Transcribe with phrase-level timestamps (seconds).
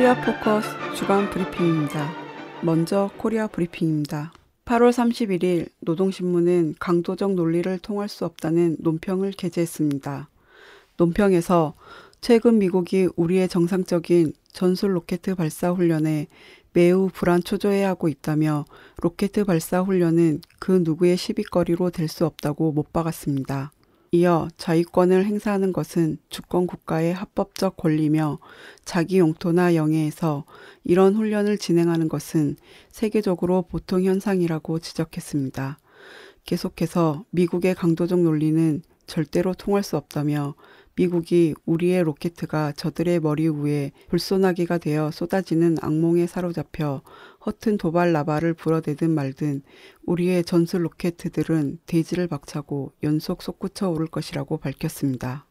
[0.00, 2.10] 코리아 포커스 주간 브리핑입니다.
[2.62, 4.32] 먼저 코리아 브리핑입니다.
[4.64, 10.30] 8월 31일 노동신문은 강도적 논리는 통할 수 없다는 논평을 게재했습니다.
[10.96, 11.74] 논평에서
[12.22, 16.28] 최근 미국이 우리의 정상적인 전술 로켓 발사 훈련에
[16.72, 18.64] 매우 불안 초조해하고 있다며
[19.02, 23.70] 로켓 발사 훈련은 그 누구의 시비거리로 될 수 없다고 못 박았습니다.
[24.12, 28.40] 이어 자위권을 행사하는 것은 주권 국가의 합법적 권리며
[28.84, 30.44] 자기 영토나 영해에서
[30.82, 32.56] 이런 훈련을 진행하는 것은
[32.90, 35.78] 세계적으로 보통 현상이라고 지적했습니다.
[36.44, 40.54] 계속해서 미국의 강도적 논리는 절대로 통할 수 없다며
[40.96, 47.02] 미국이 우리의 로켓가 저들의 머리 위에 불소나기가 되어 쏟아지는 악몽에 사로잡혀
[47.46, 49.62] 허튼 도발 라바를 불어대든 말든
[50.04, 55.46] 우리의 전술 로켓들은 대지를 박차고 연속 솟구쳐 오를 것이라고 밝혔습니다.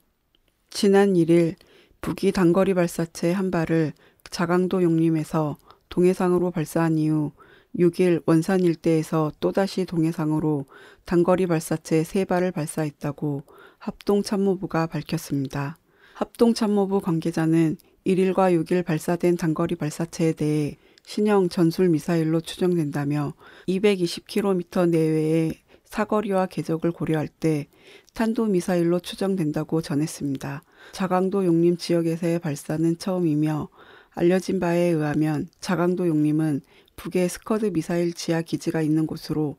[0.70, 1.56] 지난 1일
[2.02, 3.94] 북이 단거리 발사체 한 발을
[4.30, 5.58] 자강도 용림에서
[5.90, 7.31] 동해상으로 발사한 이후
[7.78, 10.66] 6일 원산 일대에서 또다시 동해상으로
[11.06, 13.44] 단거리 발사체 3발을 발사했다고
[13.80, 15.77] 합동참모부가 밝혔습니다.
[16.13, 23.33] 합동참모부 관계자는 1일과 6일 발사된 단거리 발사체에 대해 신형 전술 미사일로 추정된다며
[23.67, 25.53] 220km 내외의
[25.85, 27.67] 사거리와 궤적을 고려할 때
[28.13, 30.61] 탄도미사일로 추정된다고 전했습니다.
[30.91, 33.69] 자강도 용림 지역에서의 발사는 처음이며
[34.11, 36.61] 알려진 바에 의하면 자강도 용림은
[36.95, 39.57] 북의 스커드 미사일 지하 기지가 있는 곳으로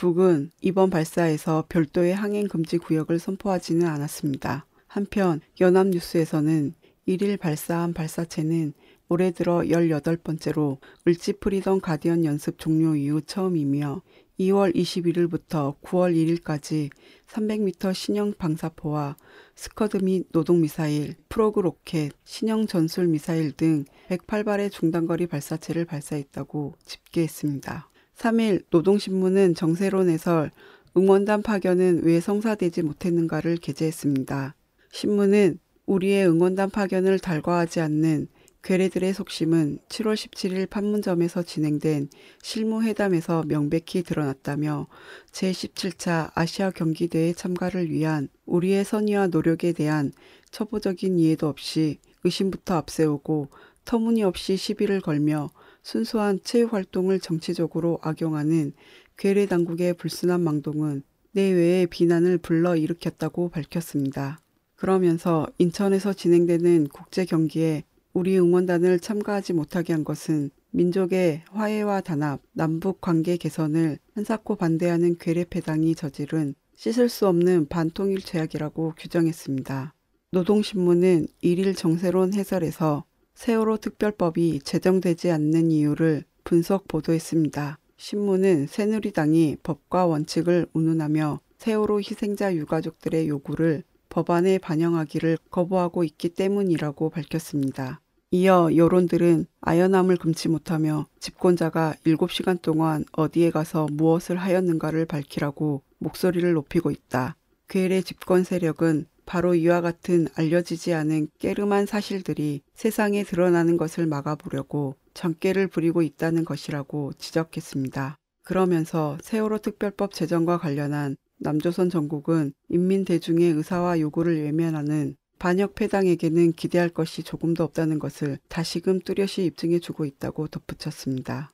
[0.00, 4.64] 북은 이번 발사에서 별도의 항행 금지 구역을 선포하지는 않았습니다.
[4.86, 6.72] 한편 연합뉴스에서는
[7.06, 8.72] 1일 발사한 발사체는
[9.10, 14.00] 올해 들어 18번째로 을지프리덤 가디언 연습 종료 이후 처음이며
[14.38, 16.88] 2월 21일부터 9월 1일까지
[17.28, 19.18] 300m 신형 방사포와
[19.54, 27.89] 스커드 및 노동미사일, 프로그 로켓, 신형 전술 미사일 등 108발의 중단거리 발사체를 발사했다고 집계했습니다.
[28.20, 30.50] 3일 노동신문은 정세론 해설
[30.94, 34.54] 응원단 파견은 왜 성사되지 못했는가를 게재했습니다.
[34.92, 38.28] 신문은 우리의 응원단 파견을 달가워하지 않는
[38.62, 42.10] 괴뢰들의 속심은 7월 17일 판문점에서 진행된
[42.42, 44.86] 실무회담에서 명백히 드러났다며
[45.32, 50.12] 제17차 아시아 경기대회 참가를 위한 우리의 선의와 노력에 대한
[50.50, 53.48] 초보적인 이해도 없이 의심부터 앞세우고
[53.86, 55.48] 터무니없이 시비를 걸며
[55.82, 58.72] 순수한 체육활동을 정치적으로 악용하는
[59.16, 61.02] 괴뢰 당국의 불순한 망동은
[61.32, 64.40] 내외의 비난을 불러일으켰다고 밝혔습니다.
[64.76, 73.00] 그러면서 인천에서 진행되는 국제 경기에 우리 응원단을 참가하지 못하게 한 것은 민족의 화해와 단합, 남북
[73.00, 79.94] 관계 개선을 한사코 반대하는 괴뢰패당이 저지른 씻을 수 없는 반통일 죄악이라고 규정했습니다.
[80.32, 83.04] 노동신문은 일일 정세론 해설에서
[83.40, 87.78] 세월호 특별법이 제정되지 않는 이유를 분석 보도했습니다.
[87.96, 98.02] 신문은 새누리당이 법과 원칙을 운운하며 세월호 희생자 유가족들의 요구를 법안에 반영하기를 거부하고 있기 때문이라고 밝혔습니다.
[98.30, 106.90] 이어 여론들은 아연함을 금치 못하며 집권자가 7시간 동안 어디에 가서 무엇을 하였는가를 밝히라고 목소리를 높이고
[106.90, 107.36] 있다.
[107.68, 115.68] 괴뢰 집권 세력은 바로 이와 같은 알려지지 않은 깨름한 사실들이 세상에 드러나는 것을 막아보려고 전개를
[115.68, 118.16] 부리고 있다는 것이라고 지적했습니다.
[118.42, 126.88] 그러면서 세월호 특별법 제정과 관련한 남조선 정국은 인민 대중의 의사와 요구를 외면하는 반역 패당에게는 기대할
[126.88, 131.52] 것이 조금도 없다는 것을 다시금 뚜렷이 입증해 주고 있다고 덧붙였습니다.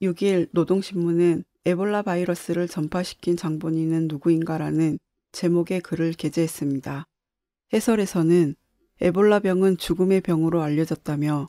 [0.00, 4.98] 6일 노동신문은 에볼라 바이러스를 전파시킨 장본인은 누구인가라는
[5.32, 7.04] 제목의 글을 게재했습니다.
[7.72, 8.54] 해설에서는
[9.00, 11.48] 에볼라병은 죽음의 병으로 알려졌다며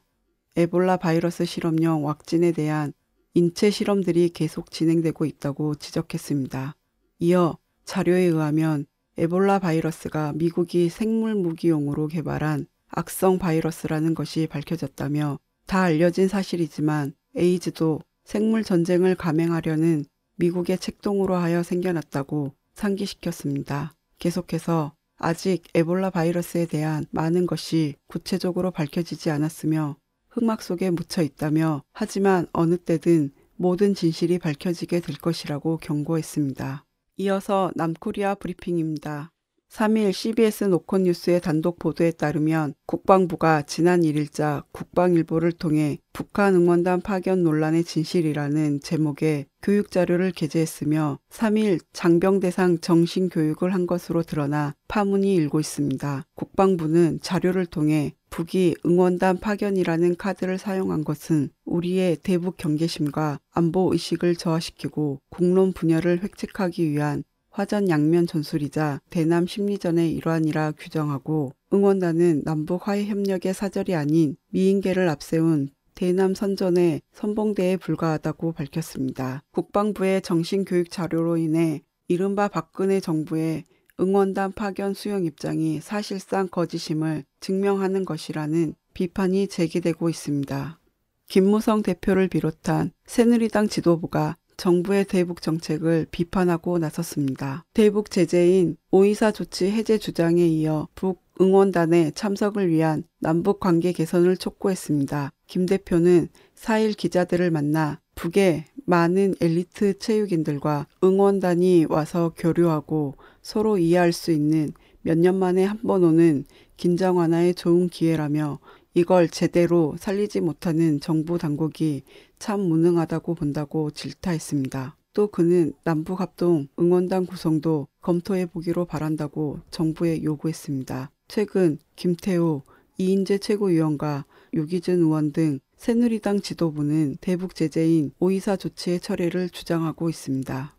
[0.55, 2.93] 에볼라 바이러스 실험용 왁진에 대한
[3.33, 6.75] 인체 실험들이 계속 진행되고 있다고 지적했습니다.
[7.19, 8.85] 이어 자료에 의하면
[9.17, 18.63] 에볼라 바이러스가 미국이 생물 무기용으로 개발한 악성 바이러스라는 것이 밝혀졌다며 다 알려진 사실이지만 에이즈도 생물
[18.63, 23.95] 전쟁을 감행하려는 미국의 책동으로 하여 생겨났다고 상기시켰습니다.
[24.19, 29.95] 계속해서 아직 에볼라 바이러스에 대한 많은 것이 구체적으로 밝혀지지 않았으며
[30.29, 36.85] 흑막 속에 묻혀 있다며 하지만 어느 때든 모든 진실이 밝혀지게 될 것이라고 경고했습니다.
[37.17, 39.30] 이어서 남코리아 브리핑입니다.
[39.71, 47.41] 3일 CBS 노컷 뉴스의 단독 보도에 따르면 국방부가 지난 1일자 국방일보를 통해 북한 응원단 파견
[47.41, 55.33] 논란의 진실이라는 제목의 교육 자료를 게재했으며 3일 장병 대상 정신 교육을 한 것으로 드러나 파문이
[55.35, 56.25] 일고 있습니다.
[56.35, 65.21] 국방부는 자료를 통해 북이 응원단 파견이라는 카드를 사용한 것은 우리의 대북 경계심과 안보 의식을 저하시키고
[65.29, 73.53] 국론 분열을 획책하기 위한 화전 양면 전술이자 대남 심리전의 일환이라 규정하고 응원단은 남북 화해 협력의
[73.53, 79.43] 사절이 아닌 미인계를 앞세운 대남 선전의 선봉대에 불과하다고 밝혔습니다.
[79.51, 83.65] 국방부의 정신교육 자료로 인해 이른바 박근혜 정부의
[83.99, 90.79] 응원단 파견 수용 입장이 사실상 거짓임을 증명하는 것이라는 비판이 제기되고 있습니다.
[91.27, 97.65] 김무성 대표를 비롯한 새누리당 지도부가 정부의 대북 정책을 비판하고 나섰습니다.
[97.73, 105.31] 대북 제재인 오이사 조치 해제 주장에 이어 북 응원단의 참석을 위한 남북 관계 개선을 촉구했습니다.
[105.47, 114.31] 김 대표는 4일 기자들을 만나 북의 많은 엘리트 체육인들과 응원단이 와서 교류하고 서로 이해할 수
[114.31, 116.45] 있는 몇 년 만에 한 번 오는
[116.77, 118.59] 긴장 완화의 좋은 기회라며
[118.93, 122.03] 이걸 제대로 살리지 못하는 정부 당국이
[122.39, 124.97] 참 무능하다고 본다고 질타했습니다.
[125.13, 131.11] 또 그는 남북합동 응원단 구성도 검토해 보기로 바란다고 정부에 요구했습니다.
[131.27, 132.63] 최근 김태호,
[132.97, 140.75] 이인재 최고위원과 유기준 의원 등 새누리당 지도부는 대북 제재인 오이사 조치의 철회를 주장하고 있습니다.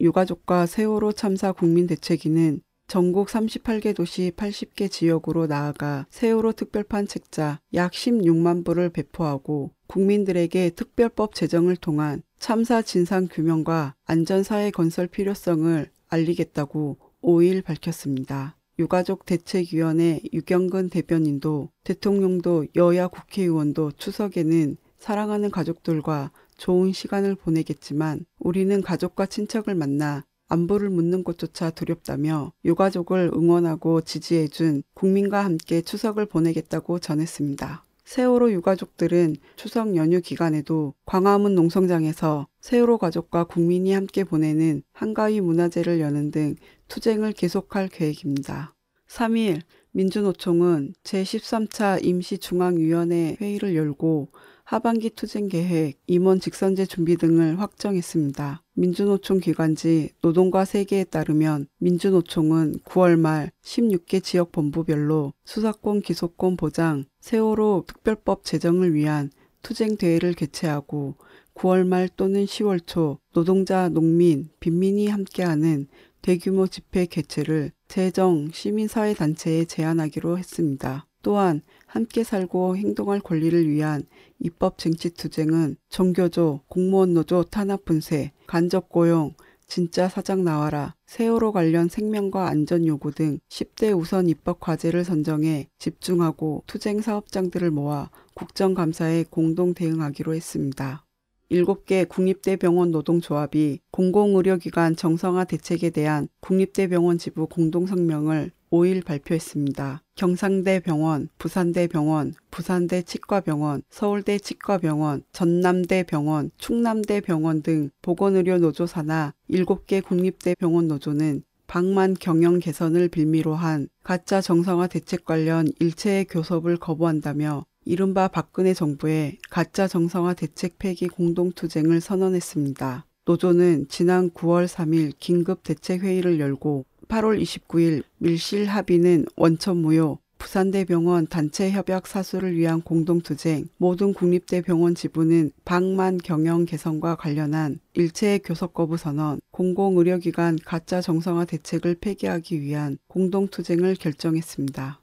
[0.00, 8.64] 유가족과 세월호 참사 국민대책위는 전국 38개 도시 80개 지역으로 나아가 세월호 특별판 책자 약 16만
[8.64, 18.56] 부를 배포하고 국민들에게 특별법 제정을 통한 참사 진상 규명과 안전사회 건설 필요성을 알리겠다고 5일 밝혔습니다.
[18.78, 29.26] 유가족 대책위원회 유경근 대변인도 대통령도 여야 국회의원도 추석에는 사랑하는 가족들과 좋은 시간을 보내겠지만 우리는 가족과
[29.26, 37.84] 친척을 만나 안부를 묻는 것조차 두렵다며 유가족을 응원하고 지지해준 국민과 함께 추석을 보내겠다고 전했습니다.
[38.04, 46.30] 세월호 유가족들은 추석 연휴 기간에도 광화문 농성장에서 세월호 가족과 국민이 함께 보내는 한가위 문화제를 여는
[46.30, 46.54] 등
[46.86, 48.74] 투쟁을 계속할 계획입니다.
[49.08, 54.28] 3일 민주노총은 제13차 임시중앙위원회 회의를 열고
[54.66, 58.64] 하반기 투쟁 계획, 임원 직선제 준비 등을 확정했습니다.
[58.74, 67.84] 민주노총 기관지 노동과 세계에 따르면 민주노총은 9월 말 16개 지역 본부별로 수사권 기소권 보장, 세월호
[67.86, 69.30] 특별법 제정을 위한
[69.62, 71.14] 투쟁 대회를 개최하고
[71.54, 75.86] 9월 말 또는 10월 초 노동자, 농민, 빈민이 함께하는
[76.22, 81.06] 대규모 집회 개최를 재정 시민사회 단체에 제안하기로 했습니다.
[81.22, 81.62] 또한
[81.96, 84.02] 함께 살고 행동할 권리를 위한
[84.38, 89.32] 입법 쟁취 투쟁은 종교조, 공무원 노조 탄압 분쇄, 간접 고용,
[89.66, 96.64] 진짜 사장 나와라, 세월호 관련 생명과 안전 요구 등 10대 우선 입법 과제를 선정해 집중하고
[96.66, 101.02] 투쟁 사업장들을 모아 국정감사에 공동 대응하기로 했습니다.
[101.50, 110.02] 7개 국립대병원 노동조합이 공공의료기관 정성화 대책에 대한 국립대병원 지부 공동성명을 5일 발표했습니다.
[110.14, 118.86] 경상대 병원, 부산대 병원, 부산대 치과병원, 서울대 치과병원, 전남대 병원, 충남대 병원 등 보건의료 노조
[118.86, 126.26] 산하 7개 국립대 병원 노조는 방만 경영 개선을 빌미로 한 가짜 정상화 대책 관련 일체의
[126.26, 133.06] 교섭을 거부한다며 이른바 박근혜 정부의 가짜 정상화 대책 폐기 공동투쟁을 선언했습니다.
[133.26, 141.70] 노조는 지난 9월 3일 긴급 대책회의를 열고 8월 29일 밀실 합의는 원천 무효, 부산대병원 단체
[141.70, 149.40] 협약 사수를 위한 공동투쟁, 모든 국립대병원 지부는 방만 경영 개선과 관련한 일체의 교섭 거부 선언,
[149.50, 155.00] 공공의료기관 가짜 정상화 대책을 폐기하기 위한 공동투쟁을 결정했습니다.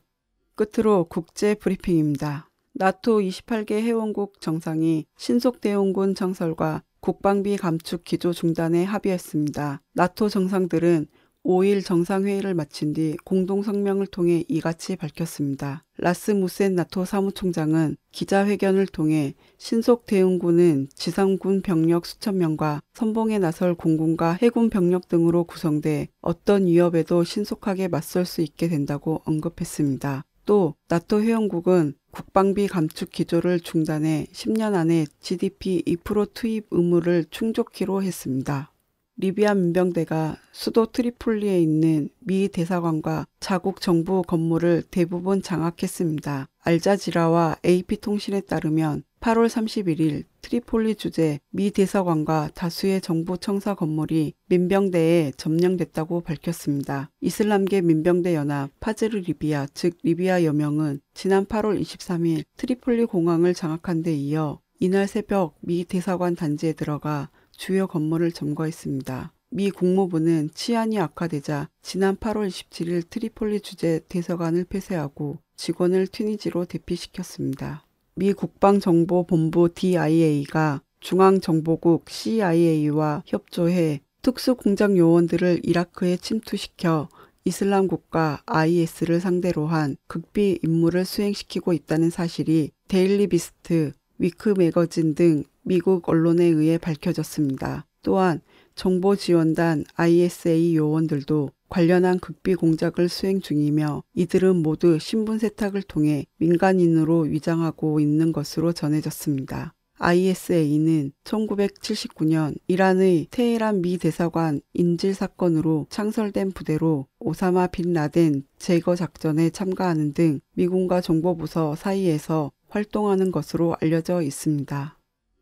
[0.56, 2.50] 끝으로 국제 브리핑입니다.
[2.76, 9.82] 나토 28개 회원국 정상이 신속 대응군 창설과 국방비 감축 기조 중단에 합의했습니다.
[9.94, 11.08] 나토 정상들은
[11.44, 15.84] 5일 정상회의를 마친 뒤 공동성명을 통해 이같이 밝혔습니다.
[15.98, 24.70] 라스무센 나토 사무총장은 기자회견을 통해 신속 대응군은 지상군 병력 수천 명과 선봉에 나설 공군과 해군
[24.70, 30.24] 병력 등으로 구성돼 어떤 위협에도 신속하게 맞설 수 있게 된다고 언급했습니다.
[30.46, 38.73] 또 나토 회원국은 국방비 감축 기조를 중단해 10년 안에 GDP 2% 투입 의무를 충족키로 했습니다.
[39.16, 46.48] 리비아 민병대가 수도 트리폴리에 있는 미 대사관과 자국 정부 건물을 대부분 장악했습니다.
[46.60, 56.22] 알자지라와 AP통신에 따르면 8월 31일 트리폴리 주재 미 대사관과 다수의 정부 청사 건물이 민병대에 점령됐다고
[56.22, 57.10] 밝혔습니다.
[57.22, 64.14] 이슬람계 민병대 연합 파즈르 리비아 즉 리비아 여명은 지난 8월 23일 트리폴리 공항을 장악한 데
[64.14, 69.34] 이어 이날 새벽 미 대사관 단지에 들어가 주요 건물을 점거했습니다.
[69.52, 77.86] 미 국무부는 치안이 악화되자 지난 8월 27일 트리폴리 주재 대사관을 폐쇄하고 직원을 튀니지로 대피시켰습니다.
[78.16, 87.10] 미 국방정보본부 DIA가 중앙정보국 CIA와 협조해 특수공작 요원들을 이라크에 침투시켜
[87.46, 95.44] 이슬람 국가 IS를 상대로 한 극비 임무를 수행시키고 있다는 사실이 데일리 비스트, 위크 매거진 등
[95.64, 97.86] 미국 언론에 의해 밝혀졌습니다.
[98.04, 98.42] 또한
[98.76, 107.22] 정보 지원단 ISA 요원들도 관련한 극비 공작을 수행 중이며 이들은 모두 신분 세탁을 통해 민간인으로
[107.22, 109.74] 위장하고 있는 것으로 전해졌습니다.
[110.00, 119.50] ISA는 1979년 이란의 테헤란 미 대사관 인질 사건으로 창설된 부대로 오사마 빈 라덴 제거 작전에
[119.50, 124.98] 참가하는 등 미군과 정보부서 사이에서 활동하는 것으로 알려져 있습니다.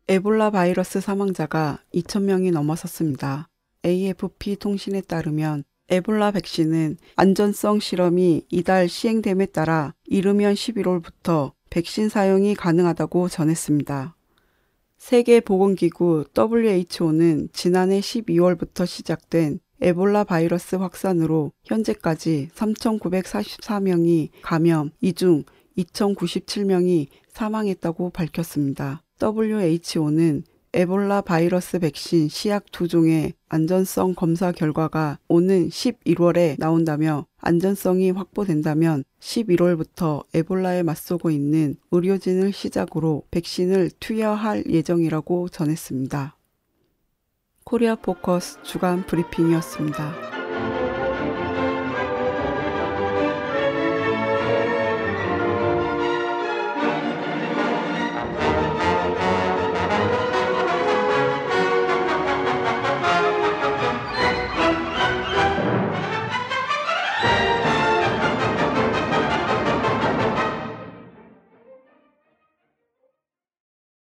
[0.08, 3.48] 에볼라 바이러스 사망자가 2,000명이 넘어섰습니다.
[3.84, 13.28] AFP 통신에 따르면 에볼라 백신은 안전성 실험이 이달 시행됨에 따라 이르면 11월부터 백신 사용이 가능하다고
[13.28, 14.16] 전했습니다.
[14.98, 25.44] 세계보건기구 WHO는 지난해 12월부터 시작된 에볼라 바이러스 확산으로 현재까지 3,944명이 감염, 이 중
[25.76, 29.02] 2,097명이 사망했다고 밝혔습니다.
[29.22, 30.42] WHO는
[30.74, 40.24] 에볼라 바이러스 백신 시약 두 종의 안전성 검사 결과가 오는 11월에 나온다며 안전성이 확보된다면 11월부터
[40.34, 46.36] 에볼라에 맞서고 있는 의료진을 시작으로 백신을 투여할 예정이라고 전했습니다.
[47.64, 50.41] 코리아 포커스 주간 브리핑이었습니다.